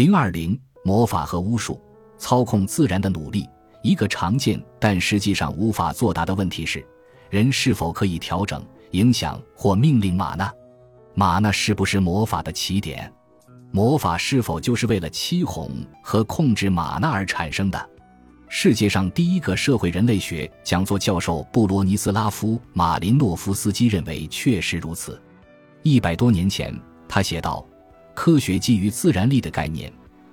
[0.00, 1.78] 零二零魔法和巫术
[2.16, 3.46] 操控自然的努力，
[3.82, 6.82] 一个常见但实际上无法作答的问题是：
[7.28, 10.50] 人是否可以调整、影响或命令玛纳？
[11.12, 13.12] 玛纳是不是魔法的起点？
[13.72, 15.70] 魔法是否就是为了欺哄
[16.02, 17.90] 和控制玛纳而产生的？
[18.48, 25.20] 世界上第一个社会人类学讲座教授布罗尼斯拉夫·马林诺夫斯基认为确实如此。
[25.82, 26.74] 一百多年前，
[27.06, 27.62] 他写道
[28.22, 29.90] ：“科学基于自然力的概念，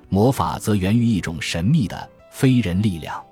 [0.10, 1.98] 魔法则源于一种神秘的
[2.30, 3.24] 非人力量。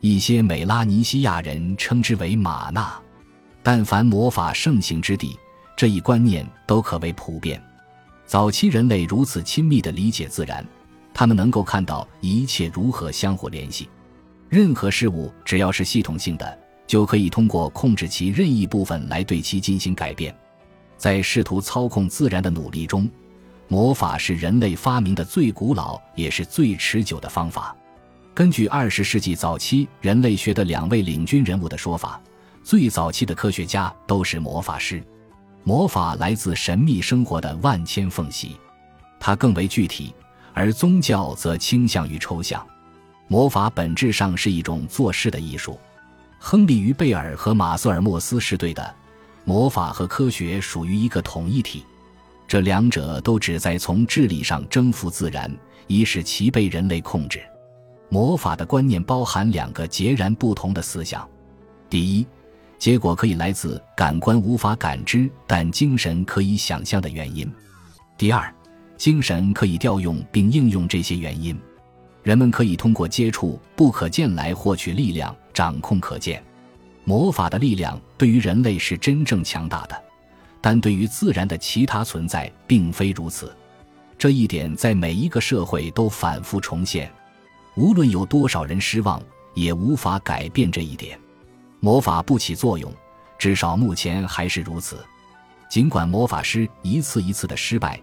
[0.00, 3.00] 一些美拉尼西亚人称之为玛纳。
[3.62, 5.38] 但凡魔法盛行之地，
[5.76, 7.62] 这一观念都可谓普遍。
[8.26, 10.66] 早期人类如此亲密地理解自然，
[11.14, 13.88] 他们能够看到一切如何相互联系。”
[14.50, 16.58] 任何事物只要是系统性的，
[16.88, 20.36] 就可以通过控制其任意部分来对其进行改变。
[20.96, 23.08] 在试图操控自然的努力中，
[23.72, 27.74] 魔法是人类发明的最古老也是最持久的方法。
[28.34, 32.20] 根据二十世纪早期人类学的两位领军人物的说法，
[32.62, 35.02] 最早期的科学家都是魔法师。
[35.64, 38.58] 魔法来自神秘生活的万千缝隙，
[39.18, 40.14] 它更为具体，
[40.52, 42.62] 而宗教则倾向于抽象。
[43.26, 45.80] 魔法本质上是一种做事的艺术。
[46.38, 48.94] 亨利·于贝尔和马瑟尔·莫斯是对的。
[49.46, 51.86] 魔法和科学属于一个统一体，
[52.52, 55.50] 这两者都旨在从智力上征服自然，
[55.86, 57.40] 以使其被人类控制。
[58.10, 61.26] 魔法的观念包含两个截然不同的思想：
[61.88, 62.26] 第一，
[62.78, 67.48] 结果可以来自感官无法感知但精神可以想象的原因；
[68.18, 68.54] 第二，
[68.98, 71.58] 精神可以调用并应用这些原因。
[72.22, 76.44] 人们可以通过接触不可见来获取力量，掌控可见。
[77.04, 79.98] 魔法的力量对于人类是真正强大的，
[80.62, 83.54] 但对于自然的其他存在并非如此。
[84.16, 87.12] 这一点在每一个社会都反复重现，
[87.74, 89.20] 无论有多少人失望，
[89.52, 91.18] 也无法改变这一点。
[91.80, 92.90] 魔法不起作用，
[93.36, 95.04] 至少目前还是如此。
[95.68, 98.00] 尽管魔法师一次一次的失败，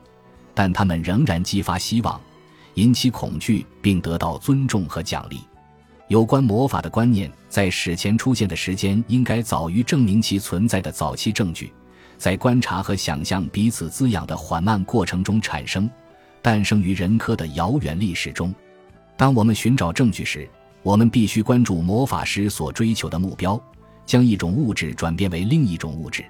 [0.53, 2.19] 但他们仍然激发希望。
[2.75, 5.41] 引起恐惧并得到尊重和奖励。
[6.07, 11.73] 有关魔法的观念在史前出现的时间应该早于证明其存在的早期证据，
[12.19, 15.89] 在观察和想象彼此滋养的缓慢过程中产生，
[16.41, 18.53] 诞生于人科的遥远历史中。
[19.15, 20.47] 当我们寻找证据时，
[20.83, 23.59] 我们必须关注魔法师所追求的目标：
[24.05, 26.25] 将一种物质转变为另一种物质。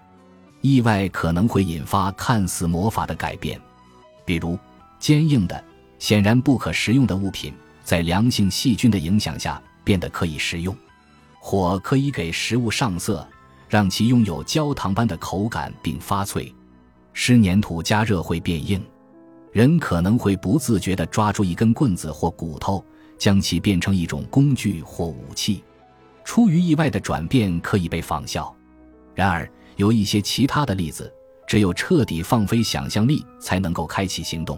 [0.61, 3.59] 意外可能会引发看似魔法的改变，
[4.25, 4.57] 比如
[4.99, 5.63] 坚硬的。
[5.97, 7.51] 显然不可食用的物品，
[7.83, 10.73] 在良性细菌的影响下变得可以食用。
[11.39, 13.27] 火可以给食物上色，
[13.69, 16.53] 让其拥有焦糖般的口感并发脆。
[17.13, 18.83] 湿粘土加热会变硬。
[19.51, 22.83] 人可能会不自觉地抓住一根棍子或骨头，
[23.17, 25.63] 将其变成一种工具或武器。
[26.23, 28.55] 出于意外的转变可以被仿效。
[29.15, 31.11] 然而，有一些其他的例子，
[31.47, 34.57] 只有彻底放飞想象力才能够开启行动。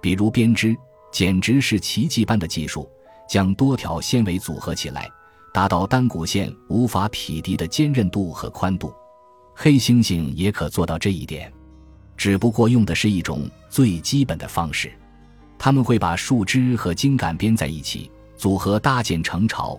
[0.00, 0.76] 比如编织，
[1.10, 2.88] 简直是奇迹般的技术，
[3.28, 5.10] 将多条纤维组合起来，
[5.58, 8.94] 达到单股线无法匹敌的坚韧度和宽度。
[9.56, 11.52] 黑猩猩也可做到这一点，
[12.16, 14.88] 只不过用的是一种最基本的方式。
[15.58, 19.76] 他们会把树枝和茎杆编在一起，组合搭建成巢。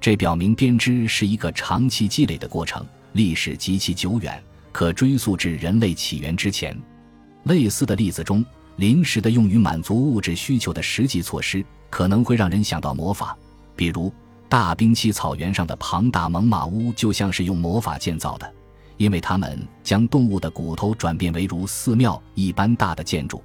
[0.00, 4.42] 这表明编织是一个长期积累的过程，历史极其久远，
[4.72, 6.76] 可追溯至人类起源之前。
[7.44, 8.44] 类似的例子中。
[8.78, 13.36] 临时的用于满足物质需求的实际措施，可能会让人想到魔法。
[13.76, 14.12] 比如，
[14.50, 18.52] 大冰期草原上的庞大猛犸屋就像是用魔法建造的，
[18.96, 23.40] 因为它们将动物的骨头转变为如寺庙一般大的建筑。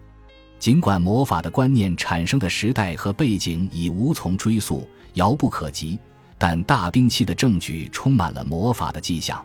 [0.58, 6.00] 尽管魔法的观念产生的时代和背景已无从追溯、遥不可及，
[6.40, 9.40] 但大冰期的证据充满了魔法的迹象。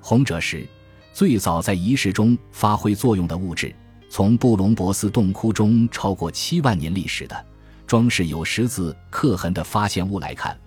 [0.00, 0.66] 红赭石，
[1.12, 3.72] 最早在仪式中发挥作用的物质。
[4.10, 7.46] 从布隆博斯洞窟中超过七万年历史的
[7.86, 10.58] 装饰有十字刻痕的发现物来看，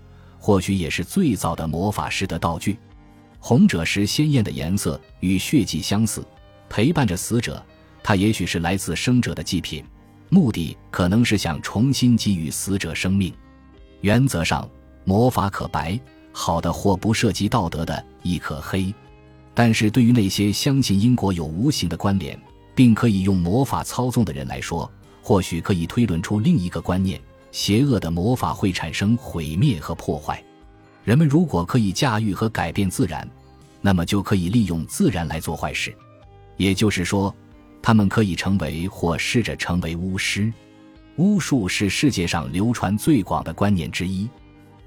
[0.42, 2.78] 或许也是最早的魔法师的道具。
[3.40, 6.26] 红赭石鲜艳的颜色与血迹相似，
[6.68, 7.64] 陪伴着死者。
[8.04, 9.86] 它也许是来自生者的祭品，
[10.30, 13.32] 目的可能是想重新给予死者生命。
[14.02, 14.68] 原则上，
[15.06, 15.98] 魔法可白，
[16.32, 18.92] 好的或不涉及道德的亦可黑。
[19.54, 22.38] 但是对于那些相信因果有无形的关联。
[22.74, 24.90] 并可以用魔法操纵的人来说，
[25.22, 30.44] 或许可以推论出另一个观念：邪恶的魔法会产生毁灭和破坏。
[31.04, 33.28] 人们如果可以驾驭和改变自然，
[33.82, 35.94] 那么就可以利用自然来做坏事。
[36.58, 37.34] 也就是说，
[37.82, 40.52] 他们可以成为或试着成为巫师。
[41.18, 44.30] 巫术是世界上流传最广的观念之一，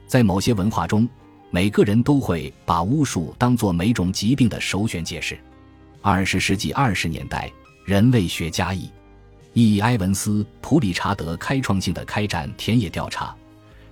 [0.06, 1.08] 在某些文化中，
[1.50, 5.38] 每个人都会把巫术当作每种疾病的首选解释。
[6.00, 7.50] 二十世纪二十年代，
[7.84, 8.88] 人类学家以
[9.56, 9.78] E.
[9.78, 13.34] 埃文斯·普理查德开创性的开展田野调查，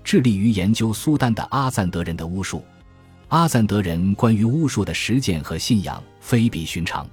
[0.03, 2.65] 致力于研究苏丹的阿赞德人的巫术。
[3.29, 7.09] 阿赞德人关于巫术的实践和信仰非比寻常，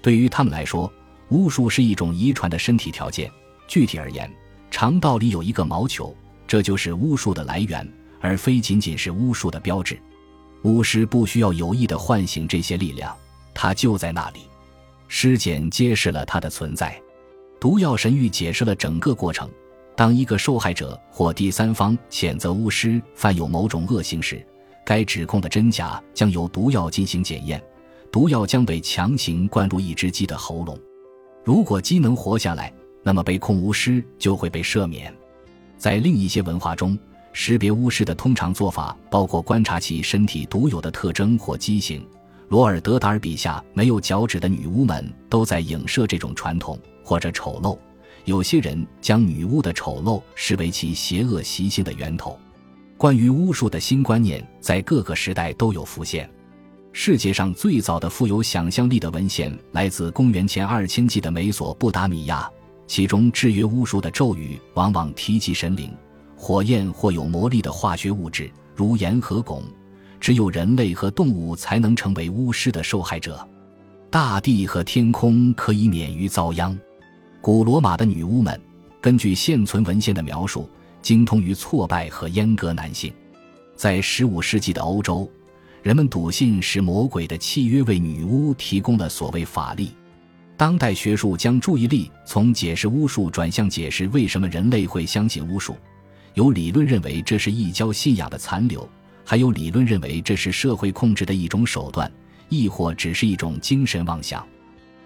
[0.00, 0.90] 对于他们来说，
[1.28, 3.30] 巫术是一种遗传的身体条件。
[3.68, 4.30] 具体而言，
[4.70, 6.16] 肠道里有一个毛球，
[6.46, 7.86] 这就是巫术的来源，
[8.22, 10.00] 而非仅仅是巫术的标志。
[10.62, 13.14] 巫师不需要有意的唤醒这些力量，
[13.52, 14.40] 它就在那里。
[15.08, 16.98] 尸检揭示了它的存在，
[17.62, 19.48] 毒药神谕解释了整个过程。
[19.94, 24.44] 当一个受害者或第三方谴责巫师犯有某种恶行时，
[24.84, 27.62] 该指控的真假将由毒药进行检验。
[28.10, 30.76] 毒药将被强行灌入一只鸡的喉咙，
[31.44, 32.74] 如果鸡能活下来。
[33.04, 35.14] 那么被控巫师就会被赦免。
[35.76, 36.98] 在另一些文化中，
[37.32, 42.04] 识别巫师的通常做法包括观察其身体独有的特征或畸形。
[42.52, 47.78] 罗尔德达尔笔下没有脚趾的女巫们都在影射这种传统或者丑陋。
[48.26, 52.38] 有些人将女巫的丑陋视为其邪恶习性的源头。
[52.98, 56.30] 关于巫术的新观念在各个时代都有浮现。
[56.92, 62.46] 世界上最早的富有想象力的文献来自公元前二千纪的美索不达米亚。
[62.86, 65.90] 其中制约巫术的咒语往往提及神灵、
[66.36, 69.62] 火焰或有魔力的化学物质，如盐和汞。
[70.22, 73.44] 只有人类和动物才能成为巫师的受害者。
[74.08, 76.78] 大地和天空可以免于遭殃。
[77.40, 78.58] 古罗马的女巫们，
[79.00, 80.70] 根据现存文献的描述，
[81.02, 83.12] 精通于挫败和阉割男性。
[83.74, 85.28] 在15世纪的欧洲，
[85.82, 89.90] 人们笃信是魔鬼的契约为女巫提供了所谓法力。
[90.56, 95.74] 当代学术将注意力从解释巫术转向解释为什么人类会相信巫术。
[96.34, 98.88] 有理论认为这是异教信仰的残留，
[99.24, 102.10] 还有理论认为这是社会控制的一种手段，
[102.48, 104.46] 亦或只是一种精神妄想。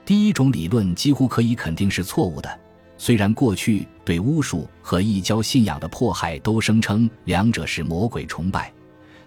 [0.04, 2.60] 第一种理论几乎可以肯定是错误的。
[2.98, 8.72] 虽然过去对巫术和异教信仰的迫害都声称两者是魔鬼崇拜，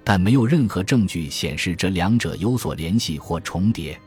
[0.03, 3.99] 但没有任何证据显示这两者有所联系或重叠。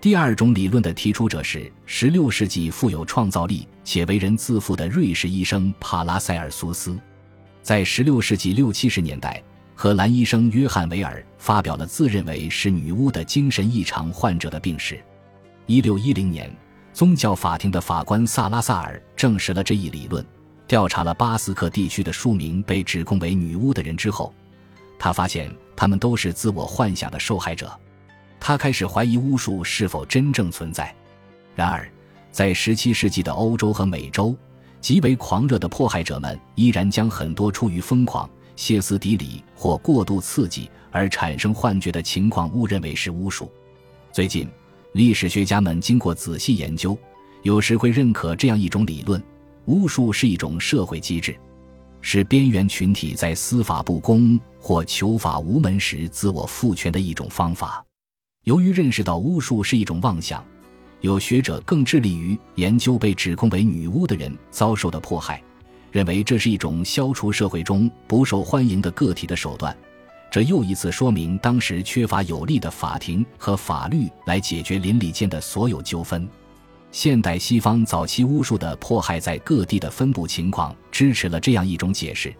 [0.00, 6.98] 第二种理论的提出者是16世纪富有创造力且为人自负的瑞士医生帕拉塞尔苏斯，
[7.62, 9.42] 在16世纪六七十年代，
[9.80, 15.00] 荷兰医生约翰维尔发表了自认为是女巫的精神异常患者的病史。
[15.68, 16.52] 1610年，
[16.92, 20.26] 宗教法庭的法官萨拉萨尔证实了这一理论。
[20.66, 24.34] 调查了巴斯克地区的数名被指控为女巫的人之后，
[24.98, 27.70] 他发现他们都是自我幻想的受害者。
[28.40, 30.92] 他开始怀疑巫术是否真正存在。
[31.54, 31.88] 然而，
[32.32, 34.34] 在17世纪的欧洲和美洲，
[34.80, 38.28] 极为狂热的迫害者们依然将很多出于疯狂、
[38.58, 43.48] 歇斯底里或过度刺激而产生幻觉的情况误认为是巫术。
[44.10, 44.48] 最近，
[44.94, 46.98] 历史学家们经过仔细研究，
[47.44, 49.22] 有时会认可这样一种理论：
[49.66, 51.36] 巫术是一种社会机制，
[52.00, 57.84] 是边缘群体在司法不公或求法无门时自我赋权的一种方法。
[58.42, 60.44] 由于认识到巫术是一种妄想，
[61.00, 65.40] 有学者更致力于研究被指控为女巫的人遭受的迫害，
[65.90, 69.76] 认为这是一种消除社会中不受欢迎的个体的手段。
[70.30, 76.28] 这又一次说明当时缺乏有力的法庭和法律来解决邻里间的所有纠纷。
[76.92, 82.34] 现代西方早期巫术的迫害在各地的分布情况支持了这样一种解释：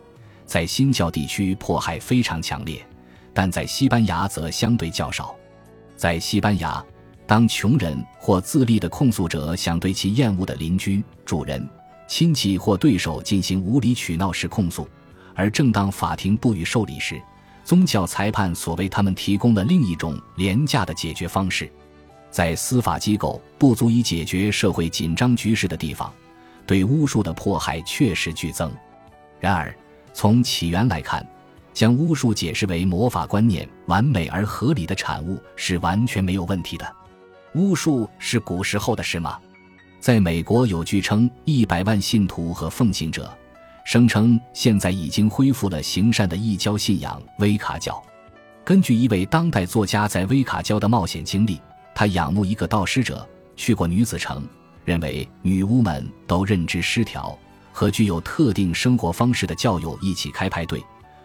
[0.44, 2.84] 在新教地区迫害非常强烈，
[3.32, 5.34] 但在西班牙则相对较少。
[5.96, 6.84] 在西班牙，
[7.26, 11.68] 当穷人或自立的控诉者想对其厌恶的邻居、主人、
[12.08, 14.88] 亲戚或对手进行无理取闹式控诉，
[15.34, 17.20] 而正当法庭不予受理时，
[17.64, 21.70] 宗教裁判所为他们提供了另一种廉价的解决方式。
[22.30, 26.12] 在司法机构不足以解决社会紧张局势的地方，
[26.66, 28.72] 对巫术的迫害确实剧增。
[29.38, 29.74] 然而，
[30.12, 31.24] 从起源来看，
[31.72, 36.96] 将巫术解释为魔法观念完美而合理的产物是完全没有问题的。
[37.54, 39.38] 巫术是古时候的事吗？
[40.00, 43.30] 在美国有据称一百万信徒和奉行者，
[43.84, 48.00] 声称现在已经恢复了行善的异教信仰威卡教。
[48.64, 51.60] 根据一位当代作家在威卡教的冒险经历，
[51.94, 53.26] 他仰慕一个道师者，
[53.56, 54.46] 去过女子城，
[54.84, 57.36] 认为女巫们都认知失调，
[57.72, 60.82] 和具有特定生活方式的教友一起开派对。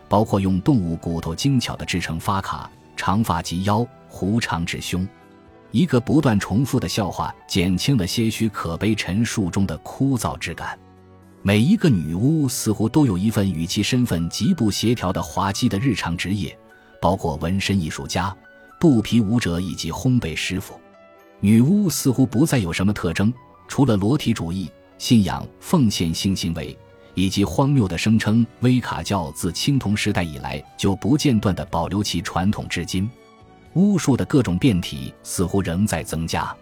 [0.10, 5.08] 包括用动物骨头精巧的制成发卡，长发及腰，胡长至胸。
[5.74, 10.78] 一个不断重复的笑话减轻了些许可悲陈述中的枯燥之感。
[11.42, 16.56] 每一个女巫似乎都有一份与其身份极不协调的滑稽的日常职业，
[17.02, 18.34] 包括纹身艺术家、
[18.80, 20.80] 肚皮舞者以及烘焙师傅。
[21.40, 23.34] 女巫似乎不再有什么特征，
[23.68, 26.78] 除了裸体主义、信仰奉献性行为。
[27.16, 33.08] 以及荒谬的声称，威卡教自青铜时代以来就不间断地保留其传统至今。
[33.76, 36.56] 巫术的各种变体似乎仍在增加，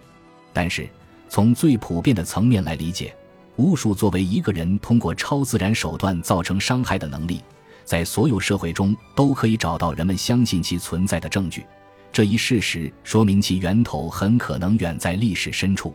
[0.53, 0.87] 但是
[1.27, 3.15] 从最普遍的层面来理解，
[3.57, 7.41] 巫术作为一个人通过超自然手段造成伤害的能力，
[7.83, 11.65] 在所有社会中都可以找到人们相信其存在的证据。
[12.11, 15.93] 这一事实说明其源头很可能远在历史深处。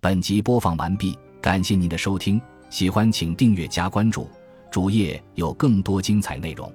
[0.00, 1.16] 本集播放完毕。
[1.42, 4.30] 感谢您的收听，喜欢请订阅加关注，
[4.70, 6.72] 主页有更多精彩内容。